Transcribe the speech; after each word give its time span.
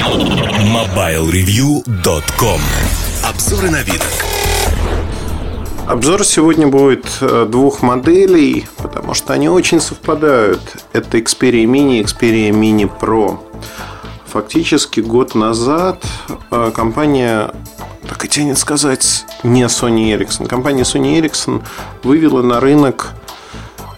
MobileReview.com 0.00 2.60
Обзоры 3.22 3.70
на 3.70 3.82
вид. 3.82 4.02
Обзор 5.86 6.24
сегодня 6.24 6.68
будет 6.68 7.04
э, 7.20 7.46
двух 7.46 7.82
моделей, 7.82 8.66
потому 8.78 9.12
что 9.12 9.34
они 9.34 9.50
очень 9.50 9.78
совпадают. 9.78 10.62
Это 10.94 11.18
Xperia 11.18 11.66
Mini 11.66 12.00
и 12.00 12.02
Xperia 12.02 12.50
Mini 12.50 12.90
Pro. 12.90 13.40
Фактически 14.24 15.00
год 15.00 15.34
назад 15.34 16.02
э, 16.50 16.72
компания, 16.74 17.52
так 18.08 18.24
и 18.24 18.28
тянет 18.28 18.56
сказать, 18.56 19.26
не 19.42 19.64
Sony 19.64 20.16
Ericsson. 20.16 20.48
Компания 20.48 20.84
Sony 20.84 21.20
Ericsson 21.20 21.62
вывела 22.02 22.40
на 22.40 22.58
рынок 22.58 23.12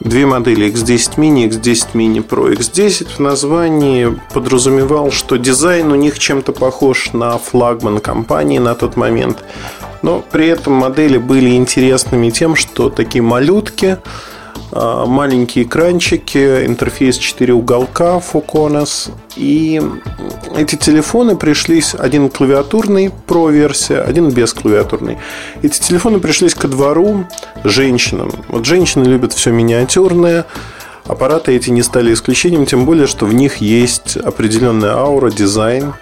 две 0.05 0.27
модели 0.27 0.71
X10 0.73 1.17
Mini 1.17 1.45
и 1.45 1.49
X10 1.49 1.89
Mini 1.95 2.27
Pro. 2.27 2.53
X10 2.53 3.17
в 3.17 3.19
названии 3.21 4.19
подразумевал, 4.33 5.11
что 5.11 5.37
дизайн 5.37 5.93
у 5.93 5.95
них 5.95 6.19
чем-то 6.19 6.53
похож 6.53 7.13
на 7.13 7.39
флагман 7.39 8.01
компании 8.01 8.59
на 8.59 8.75
тот 8.75 8.97
момент. 8.97 9.45
Но 10.03 10.25
при 10.31 10.49
этом 10.49 10.73
модели 10.73 11.19
были 11.19 11.51
интересными 11.51 12.31
тем, 12.31 12.57
что 12.57 12.91
такие 12.91 13.23
малютки, 13.23 13.99
маленькие 14.73 15.65
экранчики, 15.65 16.65
интерфейс 16.67 17.19
4 17.19 17.53
уголка 17.53 18.21
Foconos. 18.21 19.11
И 19.37 19.83
эти 20.57 20.77
телефоны 20.77 21.37
пришлись, 21.37 21.95
один 21.95 22.31
клавиатурный 22.31 23.13
Pro 23.27 23.53
версия, 23.53 24.01
один 24.01 24.31
без 24.31 24.53
клавиатурной. 24.53 25.19
Эти 25.63 25.79
телефоны 25.81 26.21
пришлись 26.21 26.55
ко 26.55 26.69
двору 26.69 27.27
женщинам. 27.65 28.33
Вот 28.49 28.65
женщины 28.65 29.05
любят 29.05 29.33
все 29.33 29.51
миниатюрное, 29.51 30.47
Аппараты 31.07 31.53
эти 31.53 31.71
не 31.71 31.83
стали 31.83 32.13
исключением, 32.13 32.65
тем 32.65 32.87
более, 32.87 33.07
что 33.07 33.27
в 33.27 33.35
них 33.35 33.57
есть 33.57 34.17
определенная 34.17 34.93
аура, 34.93 35.31
дизайн, 35.31 35.95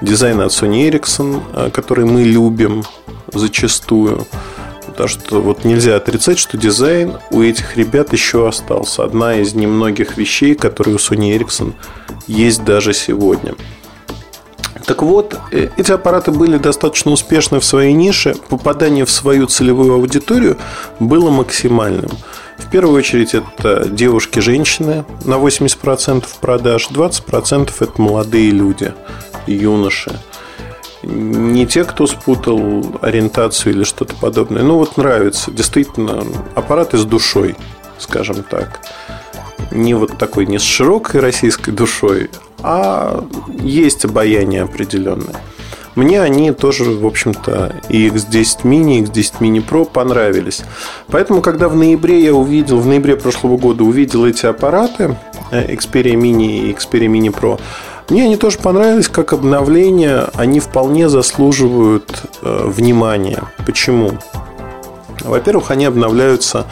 дизайн 0.00 0.40
от 0.40 0.52
Sony 0.52 0.88
Ericsson, 0.88 1.42
а, 1.52 1.70
который 1.70 2.04
мы 2.04 2.22
любим 2.22 2.84
зачастую. 3.32 4.26
Потому 4.94 5.08
что 5.08 5.42
вот 5.42 5.64
нельзя 5.64 5.96
отрицать, 5.96 6.38
что 6.38 6.56
дизайн 6.56 7.14
у 7.32 7.42
этих 7.42 7.76
ребят 7.76 8.12
еще 8.12 8.46
остался. 8.46 9.02
Одна 9.02 9.34
из 9.34 9.52
немногих 9.52 10.16
вещей, 10.16 10.54
которые 10.54 10.94
у 10.94 10.98
Sony 10.98 11.36
Ericsson 11.36 11.72
есть 12.28 12.62
даже 12.64 12.94
сегодня. 12.94 13.56
Так 14.86 15.02
вот, 15.02 15.36
э, 15.50 15.70
эти 15.76 15.90
аппараты 15.90 16.30
были 16.30 16.58
достаточно 16.58 17.10
успешны 17.10 17.58
в 17.58 17.64
своей 17.64 17.92
нише. 17.92 18.36
Попадание 18.48 19.04
в 19.04 19.10
свою 19.10 19.48
целевую 19.48 19.94
аудиторию 19.94 20.58
было 21.00 21.28
максимальным. 21.28 22.10
В 22.58 22.70
первую 22.70 22.98
очередь 22.98 23.34
это 23.34 23.88
девушки-женщины 23.88 25.04
на 25.24 25.38
80% 25.38 26.24
продаж, 26.40 26.88
20% 26.88 27.72
это 27.80 28.00
молодые 28.00 28.52
люди, 28.52 28.94
юноши 29.48 30.20
не 31.04 31.66
те, 31.66 31.84
кто 31.84 32.06
спутал 32.06 32.84
ориентацию 33.00 33.74
или 33.74 33.84
что-то 33.84 34.14
подобное. 34.16 34.62
Ну, 34.62 34.78
вот 34.78 34.96
нравится. 34.96 35.50
Действительно, 35.50 36.24
аппараты 36.54 36.98
с 36.98 37.04
душой, 37.04 37.56
скажем 37.98 38.42
так. 38.42 38.80
Не 39.70 39.94
вот 39.94 40.18
такой, 40.18 40.46
не 40.46 40.58
с 40.58 40.62
широкой 40.62 41.20
российской 41.20 41.70
душой, 41.70 42.30
а 42.62 43.24
есть 43.60 44.04
обаяние 44.04 44.62
определенное. 44.62 45.40
Мне 45.94 46.20
они 46.20 46.50
тоже, 46.50 46.84
в 46.84 47.06
общем-то, 47.06 47.80
и 47.88 48.08
X10 48.08 48.62
Mini, 48.64 48.98
и 48.98 49.02
X10 49.02 49.34
Mini 49.40 49.64
Pro 49.64 49.84
понравились. 49.84 50.62
Поэтому, 51.08 51.40
когда 51.40 51.68
в 51.68 51.76
ноябре 51.76 52.20
я 52.24 52.34
увидел, 52.34 52.78
в 52.80 52.86
ноябре 52.86 53.16
прошлого 53.16 53.56
года 53.56 53.84
увидел 53.84 54.26
эти 54.26 54.46
аппараты, 54.46 55.16
э, 55.52 55.72
Xperia 55.74 56.14
Mini 56.14 56.68
и 56.68 56.72
Xperia 56.72 57.06
Mini 57.06 57.32
Pro, 57.32 57.60
мне 58.10 58.24
они 58.24 58.36
тоже 58.36 58.58
понравились 58.58 59.08
как 59.08 59.32
обновление. 59.32 60.26
Они 60.34 60.60
вполне 60.60 61.08
заслуживают 61.08 62.22
э, 62.42 62.64
внимания. 62.66 63.44
Почему? 63.64 64.12
Во-первых, 65.20 65.70
они 65.70 65.86
обновляются 65.86 66.66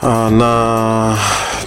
э, 0.00 0.28
на... 0.28 1.16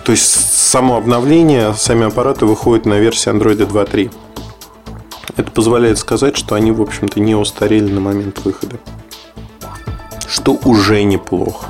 То 0.06 0.14
есть, 0.14 0.60
само 0.70 0.96
обновление, 0.98 1.74
сами 1.74 2.08
аппараты 2.08 2.46
выходят 2.46 2.86
на 2.86 3.00
версии 3.00 3.32
Android 3.32 3.58
2.3. 3.58 4.12
Это 5.38 5.52
позволяет 5.52 5.98
сказать, 5.98 6.38
что 6.38 6.56
они, 6.56 6.72
в 6.72 6.82
общем-то, 6.82 7.20
не 7.20 7.36
устарели 7.36 7.92
на 7.92 8.00
момент 8.00 8.40
выхода. 8.46 8.78
Что 10.28 10.58
уже 10.64 11.04
неплохо. 11.04 11.66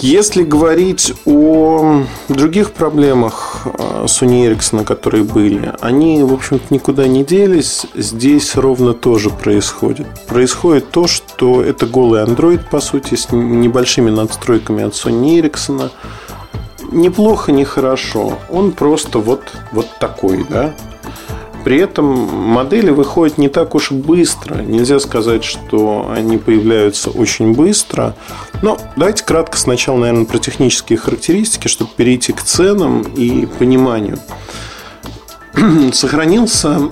Если 0.00 0.44
говорить 0.44 1.12
о 1.26 2.04
других 2.28 2.70
проблемах 2.70 3.66
э, 3.66 4.04
Sony 4.04 4.48
Ericsson, 4.48 4.84
которые 4.84 5.24
были, 5.24 5.72
они, 5.80 6.22
в 6.22 6.32
общем-то, 6.32 6.72
никуда 6.72 7.08
не 7.08 7.24
делись. 7.24 7.84
Здесь 7.94 8.54
ровно 8.54 8.94
тоже 8.94 9.30
происходит. 9.30 10.06
Происходит 10.28 10.90
то, 10.92 11.08
что 11.08 11.64
это 11.64 11.86
голый 11.86 12.22
Android, 12.22 12.60
по 12.70 12.78
сути, 12.80 13.16
с 13.16 13.32
небольшими 13.32 14.10
надстройками 14.10 14.84
от 14.84 14.92
Sony 14.92 15.40
Ericsson. 15.40 15.90
Неплохо, 16.92 17.50
не 17.50 17.64
хорошо. 17.64 18.38
Он 18.48 18.70
просто 18.70 19.18
вот, 19.18 19.52
вот 19.72 19.88
такой, 19.98 20.46
да. 20.48 20.74
При 21.64 21.78
этом 21.78 22.04
модели 22.06 22.90
выходят 22.90 23.36
не 23.38 23.48
так 23.48 23.74
уж 23.74 23.90
быстро. 23.90 24.56
Нельзя 24.62 25.00
сказать, 25.00 25.44
что 25.44 26.10
они 26.10 26.38
появляются 26.38 27.10
очень 27.10 27.54
быстро. 27.54 28.14
Но 28.62 28.78
давайте 28.96 29.24
кратко 29.24 29.58
сначала, 29.58 29.98
наверное, 29.98 30.24
про 30.24 30.38
технические 30.38 30.98
характеристики, 30.98 31.68
чтобы 31.68 31.90
перейти 31.96 32.32
к 32.32 32.42
ценам 32.42 33.02
и 33.02 33.46
пониманию. 33.46 34.18
Сохранился 35.92 36.90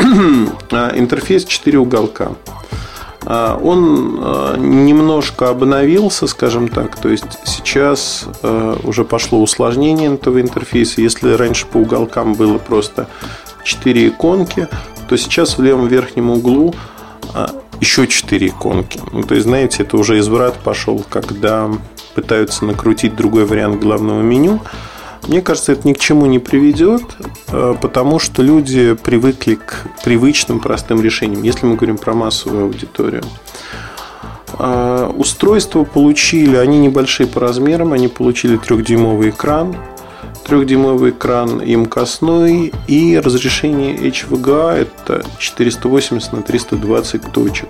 интерфейс 0.00 1.44
4 1.44 1.78
уголка. 1.78 2.32
А, 3.28 3.58
он 3.60 4.18
а, 4.22 4.56
немножко 4.56 5.50
обновился, 5.50 6.26
скажем 6.26 6.68
так. 6.68 6.96
То 6.96 7.08
есть 7.08 7.38
сейчас 7.44 8.26
уже 8.84 9.04
пошло 9.04 9.42
усложнение 9.42 10.14
этого 10.14 10.40
интерфейса. 10.40 11.00
Если 11.00 11.32
раньше 11.32 11.66
по 11.66 11.78
уголкам 11.78 12.34
было 12.34 12.58
просто 12.58 13.08
4 13.66 14.08
иконки, 14.08 14.68
то 15.08 15.16
сейчас 15.16 15.58
в 15.58 15.62
левом 15.62 15.88
верхнем 15.88 16.30
углу 16.30 16.74
а, 17.34 17.50
еще 17.80 18.06
4 18.06 18.46
иконки. 18.46 19.00
Ну, 19.12 19.22
то 19.22 19.34
есть, 19.34 19.46
знаете, 19.46 19.82
это 19.82 19.96
уже 19.96 20.18
изврат 20.18 20.54
пошел, 20.54 21.04
когда 21.08 21.70
пытаются 22.14 22.64
накрутить 22.64 23.14
другой 23.14 23.44
вариант 23.44 23.80
главного 23.80 24.22
меню. 24.22 24.60
Мне 25.26 25.42
кажется, 25.42 25.72
это 25.72 25.88
ни 25.88 25.92
к 25.92 25.98
чему 25.98 26.26
не 26.26 26.38
приведет, 26.38 27.02
а, 27.48 27.74
потому 27.74 28.18
что 28.20 28.42
люди 28.42 28.94
привыкли 28.94 29.56
к 29.56 29.88
привычным 30.04 30.60
простым 30.60 31.02
решениям, 31.02 31.42
если 31.42 31.66
мы 31.66 31.74
говорим 31.74 31.98
про 31.98 32.14
массовую 32.14 32.66
аудиторию. 32.66 33.24
А, 34.58 35.08
устройства 35.08 35.82
получили, 35.82 36.56
они 36.56 36.78
небольшие 36.78 37.26
по 37.26 37.40
размерам, 37.40 37.92
они 37.92 38.06
получили 38.06 38.56
трехдюймовый 38.56 39.30
экран, 39.30 39.76
Трехдюймовый 40.46 41.10
экран 41.10 41.60
имкостной 41.60 42.72
и 42.86 43.18
разрешение 43.18 43.96
HVGA 43.96 44.74
это 44.82 45.24
480 45.38 46.32
на 46.32 46.42
320 46.42 47.32
точек. 47.32 47.68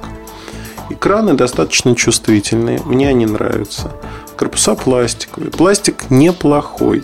Экраны 0.91 1.33
достаточно 1.33 1.97
чувствительные, 1.97 2.83
мне 2.85 3.09
они 3.09 3.25
нравятся. 3.25 3.93
Корпуса 4.37 4.75
пластиковые. 4.75 5.51
Пластик 5.51 6.11
неплохой. 6.11 7.03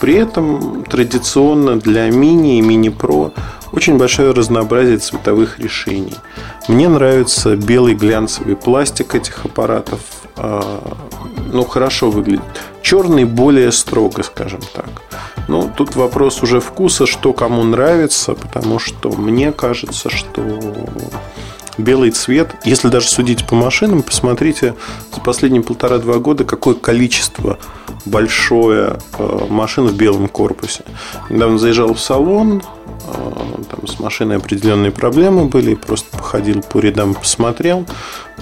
При 0.00 0.14
этом 0.14 0.84
традиционно 0.84 1.80
для 1.80 2.08
мини 2.08 2.58
и 2.58 2.62
мини 2.62 2.90
Pro 2.90 3.32
очень 3.72 3.98
большое 3.98 4.30
разнообразие 4.30 4.98
цветовых 4.98 5.58
решений. 5.58 6.14
Мне 6.68 6.88
нравится 6.88 7.56
белый 7.56 7.94
глянцевый 7.94 8.54
пластик 8.54 9.16
этих 9.16 9.44
аппаратов. 9.44 10.00
Ну, 11.52 11.64
хорошо 11.64 12.10
выглядит. 12.10 12.42
Черный 12.82 13.24
более 13.24 13.72
строго, 13.72 14.22
скажем 14.22 14.60
так. 14.74 14.88
Ну, 15.48 15.70
тут 15.76 15.96
вопрос 15.96 16.42
уже 16.42 16.60
вкуса, 16.60 17.06
что 17.06 17.32
кому 17.32 17.64
нравится, 17.64 18.34
потому 18.34 18.78
что 18.78 19.10
мне 19.10 19.52
кажется, 19.52 20.10
что 20.10 20.42
белый 21.78 22.10
цвет, 22.10 22.54
если 22.64 22.88
даже 22.88 23.08
судить 23.08 23.46
по 23.46 23.54
машинам, 23.54 24.02
посмотрите 24.02 24.74
за 25.14 25.20
последние 25.20 25.62
полтора-два 25.62 26.18
года, 26.18 26.44
какое 26.44 26.74
количество 26.74 27.58
большое 28.04 28.98
э, 29.18 29.46
машин 29.48 29.86
в 29.86 29.94
белом 29.94 30.28
корпусе. 30.28 30.84
Недавно 31.28 31.58
заезжал 31.58 31.94
в 31.94 32.00
салон, 32.00 32.62
э, 33.06 33.29
там 33.70 33.86
с 33.86 33.98
машиной 33.98 34.36
определенные 34.36 34.90
проблемы 34.90 35.46
были, 35.46 35.74
просто 35.74 36.16
походил 36.16 36.62
по 36.62 36.78
рядам, 36.78 37.14
посмотрел. 37.14 37.86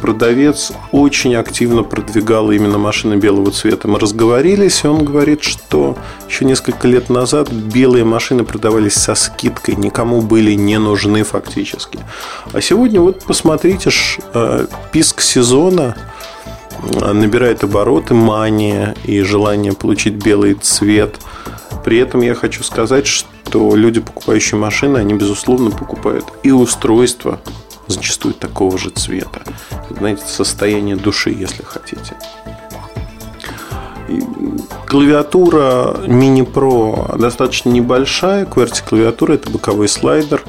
Продавец 0.00 0.72
очень 0.92 1.34
активно 1.34 1.82
продвигал 1.82 2.50
именно 2.50 2.78
машины 2.78 3.14
белого 3.14 3.50
цвета. 3.50 3.88
Мы 3.88 3.98
разговорились, 3.98 4.84
и 4.84 4.86
он 4.86 5.04
говорит, 5.04 5.42
что 5.42 5.96
еще 6.28 6.44
несколько 6.44 6.86
лет 6.86 7.10
назад 7.10 7.50
белые 7.50 8.04
машины 8.04 8.44
продавались 8.44 8.94
со 8.94 9.14
скидкой, 9.14 9.76
никому 9.76 10.20
были 10.20 10.52
не 10.52 10.78
нужны 10.78 11.24
фактически. 11.24 11.98
А 12.52 12.60
сегодня 12.60 13.00
вот 13.00 13.24
посмотрите, 13.24 13.90
э, 14.34 14.66
писк 14.92 15.20
сезона 15.20 15.96
набирает 16.80 17.64
обороты, 17.64 18.14
мания 18.14 18.94
и 19.04 19.20
желание 19.22 19.72
получить 19.72 20.14
белый 20.14 20.54
цвет– 20.54 21.18
При 21.88 21.96
этом 21.96 22.20
я 22.20 22.34
хочу 22.34 22.62
сказать, 22.64 23.06
что 23.06 23.74
люди, 23.74 24.00
покупающие 24.00 24.60
машины, 24.60 24.98
они, 24.98 25.14
безусловно, 25.14 25.70
покупают 25.70 26.26
и 26.42 26.50
устройства 26.50 27.40
зачастую 27.86 28.34
такого 28.34 28.76
же 28.76 28.90
цвета. 28.90 29.40
Знаете, 29.88 30.22
состояние 30.26 30.96
души, 30.96 31.30
если 31.30 31.62
хотите. 31.62 32.14
Клавиатура 34.86 35.96
Mini 36.06 36.44
Pro 36.44 37.16
достаточно 37.18 37.70
небольшая. 37.70 38.44
QWERTY 38.44 38.86
клавиатура 38.86 39.32
это 39.32 39.48
боковой 39.48 39.88
слайдер. 39.88 40.44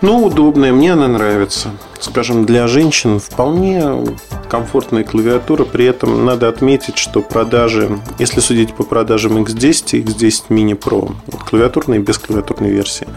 Ну, 0.00 0.24
удобная, 0.24 0.72
мне 0.72 0.94
она 0.94 1.08
нравится. 1.08 1.72
Скажем, 2.00 2.46
для 2.46 2.68
женщин 2.68 3.18
вполне 3.18 4.04
комфортная 4.48 5.04
клавиатура. 5.04 5.64
При 5.64 5.84
этом 5.84 6.24
надо 6.24 6.48
отметить, 6.48 6.96
что 6.96 7.22
продажи, 7.22 7.98
если 8.18 8.40
судить 8.40 8.74
по 8.74 8.84
продажам 8.84 9.38
X10 9.38 9.98
и 9.98 10.02
X10 10.02 10.44
Mini 10.48 10.78
Pro, 10.78 11.14
вот 11.26 11.42
клавиатурная 11.42 11.98
и 11.98 12.02
бесклавиатурной 12.02 12.70
версии, 12.70 13.08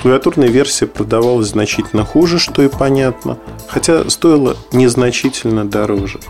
клавиатурная 0.00 0.48
версия 0.48 0.86
продавалась 0.86 1.48
значительно 1.48 2.04
хуже, 2.04 2.38
что 2.38 2.62
и 2.62 2.68
понятно, 2.68 3.38
хотя 3.66 4.08
стоила 4.08 4.56
незначительно 4.72 5.64
дороже. 5.64 6.20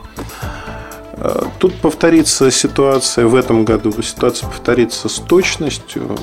Э, 1.21 1.43
тут 1.59 1.75
повторится 1.75 2.51
ситуация 2.51 3.27
в 3.27 3.35
этом 3.35 3.65
году, 3.65 3.93
ситуация 4.03 4.49
повторится 4.49 5.09
с 5.09 5.17
точностью. 5.17 6.17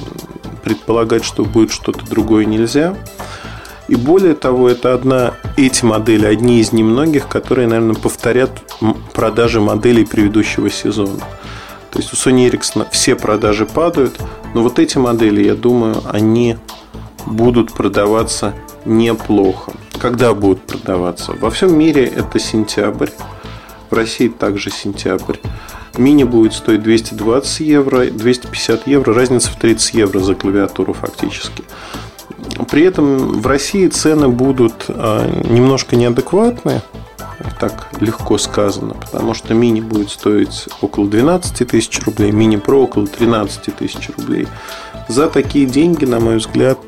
Предполагать, 0.63 1.23
что 1.23 1.45
будет 1.45 1.71
что-то 1.71 2.03
другое 2.07 2.45
нельзя. 2.45 2.95
И 3.87 3.95
более 3.95 4.33
того, 4.33 4.69
это 4.69 4.93
одна, 4.93 5.35
эти 5.57 5.85
модели, 5.85 6.25
одни 6.25 6.59
из 6.59 6.71
немногих, 6.71 7.27
которые, 7.27 7.67
наверное, 7.67 7.95
повторят 7.95 8.51
продажи 9.13 9.61
моделей 9.61 10.05
предыдущего 10.05 10.69
сезона. 10.69 11.19
То 11.91 11.99
есть 11.99 12.11
у 12.11 12.15
Sony 12.15 12.49
Ericsson 12.49 12.87
все 12.91 13.15
продажи 13.15 13.65
падают, 13.65 14.19
но 14.53 14.63
вот 14.63 14.79
эти 14.79 14.97
модели, 14.97 15.43
я 15.43 15.55
думаю, 15.55 16.01
они 16.09 16.57
будут 17.25 17.73
продаваться 17.73 18.53
неплохо. 18.85 19.73
Когда 19.99 20.33
будут 20.33 20.63
продаваться? 20.63 21.33
Во 21.39 21.49
всем 21.51 21.77
мире 21.77 22.05
это 22.05 22.39
сентябрь, 22.39 23.09
в 23.89 23.93
России 23.95 24.27
также 24.27 24.71
сентябрь. 24.71 25.37
Мини 25.97 26.23
будет 26.23 26.53
стоить 26.53 26.83
220 26.83 27.59
евро, 27.61 28.05
250 28.05 28.87
евро, 28.87 29.13
разница 29.13 29.51
в 29.51 29.55
30 29.55 29.93
евро 29.93 30.19
за 30.19 30.35
клавиатуру 30.35 30.93
фактически. 30.93 31.63
При 32.69 32.83
этом 32.83 33.41
в 33.41 33.47
России 33.47 33.87
цены 33.87 34.27
будут 34.27 34.85
а, 34.87 35.27
немножко 35.49 35.95
неадекватные, 35.95 36.81
так 37.59 37.89
легко 37.99 38.37
сказано, 38.37 38.93
потому 38.93 39.33
что 39.33 39.53
мини 39.53 39.81
будет 39.81 40.09
стоить 40.09 40.67
около 40.81 41.07
12 41.07 41.67
тысяч 41.67 42.01
рублей, 42.05 42.31
мини 42.31 42.55
про 42.55 42.83
около 42.83 43.07
13 43.07 43.75
тысяч 43.75 44.09
рублей. 44.17 44.47
За 45.07 45.27
такие 45.29 45.65
деньги, 45.65 46.05
на 46.05 46.19
мой 46.19 46.37
взгляд, 46.37 46.79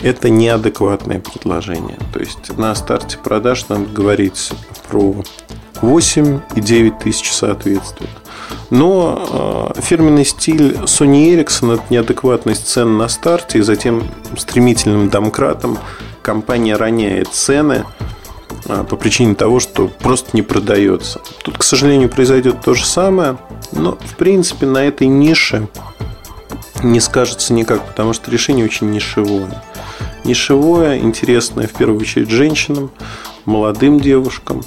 это 0.00 0.30
неадекватное 0.30 1.20
предложение. 1.20 1.98
То 2.12 2.20
есть 2.20 2.56
на 2.56 2.74
старте 2.74 3.18
продаж 3.18 3.68
надо 3.68 3.84
говорить 3.84 4.52
про 4.88 5.14
8 5.82 6.40
и 6.54 6.60
9 6.60 6.98
тысяч 6.98 7.32
соответствует. 7.32 8.10
Но 8.70 9.72
э, 9.76 9.80
фирменный 9.80 10.24
стиль 10.24 10.74
Sony 10.84 11.34
Ericsson– 11.34 11.74
это 11.74 11.82
неадекватность 11.90 12.68
цен 12.68 12.98
на 12.98 13.08
старте, 13.08 13.58
и 13.58 13.62
затем 13.62 14.04
стремительным 14.36 15.08
домкратом 15.08 15.78
компания 16.22 16.76
роняет 16.76 17.28
цены 17.28 17.84
э, 18.66 18.84
по 18.88 18.96
причине 18.96 19.34
того, 19.34 19.60
что 19.60 19.88
просто 19.88 20.30
не 20.34 20.42
продается. 20.42 21.20
Тут, 21.42 21.58
к 21.58 21.62
сожалению, 21.62 22.08
произойдет 22.08 22.60
то 22.60 22.74
же 22.74 22.84
самое, 22.84 23.38
но, 23.72 23.96
в 23.96 24.16
принципе, 24.16 24.66
на 24.66 24.84
этой 24.84 25.06
нише 25.06 25.68
не 26.82 27.00
скажется 27.00 27.52
никак, 27.52 27.86
потому 27.86 28.12
что 28.12 28.30
решение 28.30 28.64
очень 28.64 28.90
нишевое. 28.90 29.62
Нишевое, 30.24 30.98
интересное 30.98 31.66
в 31.66 31.72
первую 31.72 32.00
очередь 32.00 32.30
женщинам, 32.30 32.90
молодым 33.44 34.00
девушкам, 34.00 34.62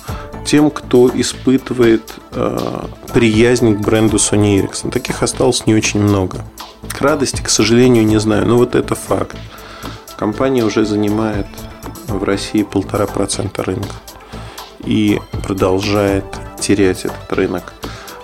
тем, 0.46 0.70
кто 0.70 1.10
испытывает 1.14 2.16
э, 2.32 2.86
приязнь 3.14 3.76
к 3.76 3.80
бренду 3.80 4.18
Sony 4.18 4.60
Ericsson. 4.60 4.92
Таких 4.92 5.24
осталось 5.24 5.66
не 5.66 5.76
очень 5.76 6.02
много. 6.02 6.46
К 6.90 7.02
радости, 7.02 7.42
к 7.42 7.50
сожалению, 7.50 8.06
не 8.06 8.20
знаю, 8.20 8.48
но 8.48 8.58
вот 8.58 8.76
это 8.76 8.96
факт. 8.96 9.38
Компания 10.18 10.64
уже 10.64 10.86
занимает 10.86 11.48
в 12.08 12.24
России 12.24 12.64
полтора 12.64 13.08
процента 13.08 13.64
рынка 13.64 13.96
и 14.86 15.20
продолжает 15.44 16.26
терять 16.60 17.06
этот 17.06 17.32
рынок. 17.32 17.74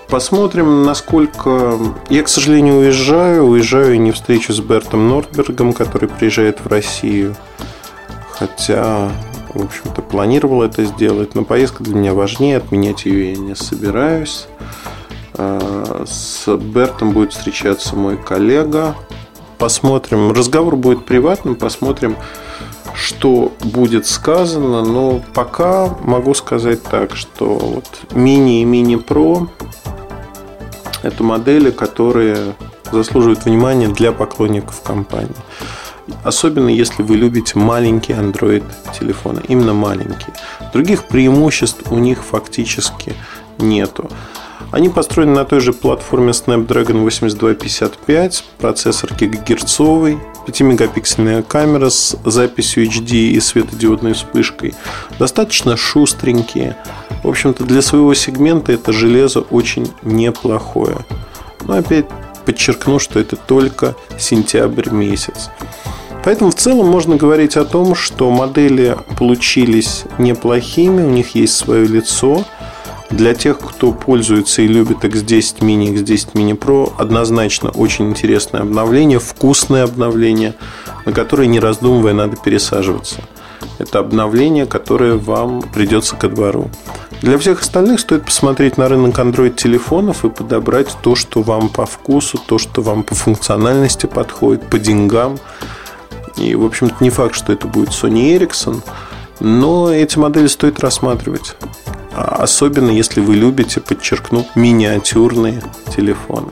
Посмотрим, 0.09 0.83
насколько... 0.83 1.77
Я, 2.09 2.23
к 2.23 2.29
сожалению, 2.29 2.77
уезжаю. 2.77 3.45
Уезжаю 3.45 3.93
и 3.93 3.99
не 3.99 4.11
встречу 4.11 4.53
с 4.53 4.59
Бертом 4.59 5.07
Нордбергом, 5.07 5.73
который 5.73 6.09
приезжает 6.09 6.61
в 6.61 6.67
Россию. 6.67 7.35
Хотя 8.31 9.11
в 9.53 9.63
общем-то, 9.63 10.01
планировал 10.01 10.63
это 10.63 10.83
сделать, 10.85 11.35
но 11.35 11.43
поездка 11.43 11.83
для 11.83 11.95
меня 11.95 12.13
важнее, 12.13 12.57
отменять 12.57 13.05
ее 13.05 13.31
я 13.31 13.37
не 13.37 13.55
собираюсь. 13.55 14.47
А, 15.33 16.03
с 16.05 16.47
Бертом 16.57 17.11
будет 17.11 17.33
встречаться 17.33 17.95
мой 17.95 18.17
коллега. 18.17 18.95
Посмотрим. 19.57 20.31
Разговор 20.31 20.75
будет 20.75 21.05
приватным, 21.05 21.55
посмотрим, 21.55 22.15
что 22.93 23.53
будет 23.63 24.05
сказано. 24.05 24.83
Но 24.83 25.21
пока 25.33 25.95
могу 26.03 26.33
сказать 26.33 26.83
так, 26.83 27.15
что 27.15 27.57
вот 27.57 27.85
мини 28.11 28.61
и 28.61 28.65
мини 28.65 28.97
про 28.97 29.47
это 31.03 31.23
модели, 31.23 31.71
которые 31.71 32.55
заслуживают 32.91 33.45
внимания 33.45 33.87
для 33.87 34.11
поклонников 34.11 34.81
компании. 34.81 35.35
Особенно 36.23 36.69
если 36.69 37.03
вы 37.03 37.15
любите 37.15 37.57
маленькие 37.57 38.17
Android 38.17 38.63
телефоны, 38.97 39.41
именно 39.47 39.73
маленькие. 39.73 40.33
Других 40.73 41.05
преимуществ 41.05 41.91
у 41.91 41.97
них 41.97 42.23
фактически 42.23 43.13
нету. 43.57 44.09
Они 44.71 44.89
построены 44.89 45.33
на 45.33 45.45
той 45.45 45.61
же 45.61 45.73
платформе 45.73 46.31
Snapdragon 46.31 47.01
8255, 47.03 48.43
процессор 48.59 49.13
гигагерцовый, 49.15 50.19
5-мегапиксельная 50.45 51.41
камера 51.43 51.89
с 51.89 52.15
записью 52.23 52.85
HD 52.85 53.29
и 53.29 53.39
светодиодной 53.39 54.13
вспышкой. 54.13 54.75
Достаточно 55.17 55.75
шустренькие. 55.75 56.77
В 57.23 57.27
общем-то, 57.27 57.63
для 57.63 57.81
своего 57.81 58.13
сегмента 58.13 58.71
это 58.71 58.91
железо 58.91 59.41
очень 59.41 59.91
неплохое. 60.03 60.97
Но 61.65 61.75
опять 61.75 62.05
подчеркну, 62.45 62.99
что 62.99 63.19
это 63.19 63.35
только 63.35 63.95
сентябрь 64.17 64.89
месяц. 64.89 65.49
Поэтому 66.23 66.51
в 66.51 66.55
целом 66.55 66.87
можно 66.87 67.15
говорить 67.15 67.55
о 67.55 67.63
том, 67.63 67.95
что 67.95 68.29
модели 68.29 68.97
получились 69.17 70.03
неплохими, 70.17 71.01
у 71.01 71.09
них 71.09 71.35
есть 71.35 71.55
свое 71.55 71.87
лицо. 71.87 72.43
Для 73.09 73.33
тех, 73.33 73.57
кто 73.59 73.91
пользуется 73.91 74.61
и 74.61 74.67
любит 74.67 75.03
X10 75.03 75.59
Mini, 75.61 75.95
X10 75.95 76.33
Mini 76.33 76.57
Pro, 76.57 76.91
однозначно 76.97 77.71
очень 77.71 78.09
интересное 78.09 78.61
обновление, 78.61 79.19
вкусное 79.19 79.83
обновление, 79.83 80.53
на 81.05 81.11
которое, 81.11 81.47
не 81.47 81.59
раздумывая, 81.59 82.13
надо 82.13 82.35
пересаживаться. 82.35 83.21
Это 83.79 83.99
обновление, 83.99 84.65
которое 84.65 85.15
вам 85.15 85.61
придется 85.61 86.15
ко 86.15 86.27
двору. 86.27 86.69
Для 87.21 87.37
всех 87.37 87.61
остальных 87.61 87.99
стоит 87.99 88.25
посмотреть 88.25 88.77
на 88.77 88.87
рынок 88.89 89.17
Android-телефонов 89.17 90.23
и 90.23 90.29
подобрать 90.29 90.95
то, 91.01 91.15
что 91.15 91.41
вам 91.41 91.69
по 91.69 91.85
вкусу, 91.85 92.37
то, 92.37 92.57
что 92.57 92.81
вам 92.81 93.03
по 93.03 93.15
функциональности 93.15 94.05
подходит, 94.05 94.69
по 94.69 94.77
деньгам– 94.77 95.39
и, 96.39 96.55
в 96.55 96.65
общем-то, 96.65 96.95
не 97.03 97.09
факт, 97.09 97.35
что 97.35 97.53
это 97.53 97.67
будет 97.67 97.89
Sony 97.89 98.37
Ericsson, 98.37 98.81
но 99.39 99.91
эти 99.91 100.17
модели 100.17 100.47
стоит 100.47 100.79
рассматривать. 100.79 101.55
А 102.11 102.43
особенно, 102.43 102.89
если 102.89 103.21
вы 103.21 103.35
любите, 103.35 103.79
подчеркну, 103.79 104.45
миниатюрные 104.55 105.61
телефоны. 105.95 106.51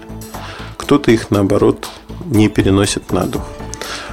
Кто-то 0.77 1.11
их, 1.11 1.31
наоборот, 1.31 1.89
не 2.25 2.47
переносит 2.47 3.11
на 3.11 3.25
дух. 3.25 3.43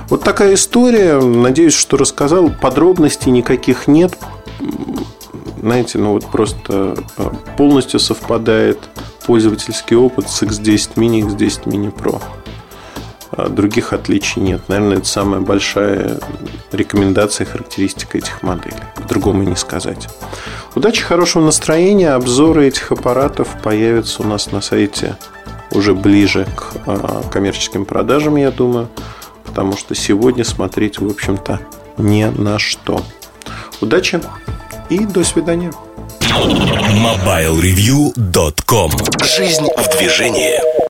Вот 0.09 0.23
такая 0.23 0.54
история. 0.54 1.21
Надеюсь, 1.21 1.75
что 1.75 1.97
рассказал. 1.97 2.50
Подробностей 2.50 3.31
никаких 3.31 3.87
нет. 3.87 4.19
Знаете, 5.61 5.99
ну 5.99 6.12
вот 6.12 6.26
просто 6.26 6.97
а, 7.16 7.35
полностью 7.57 7.99
совпадает 7.99 8.78
пользовательский 9.26 9.97
опыт 9.97 10.28
с 10.28 10.43
X10 10.43 10.95
Mini, 10.97 11.21
X10 11.23 11.64
Mini 11.64 11.95
Pro. 11.95 12.21
А 13.37 13.49
других 13.49 13.93
отличий 13.93 14.41
нет. 14.41 14.69
Наверное, 14.69 14.99
это 14.99 15.07
самая 15.07 15.41
большая 15.41 16.21
рекомендация, 16.71 17.45
характеристика 17.45 18.19
этих 18.19 18.43
моделей. 18.43 18.76
По-другому 18.95 19.43
не 19.43 19.57
сказать. 19.57 20.09
Удачи, 20.75 21.03
хорошего 21.03 21.45
настроения. 21.45 22.12
Обзоры 22.12 22.69
этих 22.69 22.93
аппаратов 22.93 23.49
появятся 23.62 24.23
у 24.23 24.26
нас 24.26 24.53
на 24.53 24.61
сайте 24.61 25.17
уже 25.73 25.95
ближе 25.95 26.47
к 26.57 26.75
а, 26.87 27.25
коммерческим 27.31 27.85
продажам, 27.85 28.37
я 28.37 28.53
думаю. 28.53 28.88
Потому 29.45 29.76
что 29.76 29.95
сегодня 29.95 30.45
смотреть, 30.45 31.00
в 31.00 31.09
общем-то, 31.09 31.61
не 31.99 32.31
на 32.31 32.59
что. 32.59 33.03
Удачи 33.81 34.21
и 34.91 34.99
до 35.00 35.25
свидания. 35.25 35.73
MobileReview.com 36.21 38.91
Жизнь 39.23 39.67
в 39.76 39.99
движении. 39.99 40.84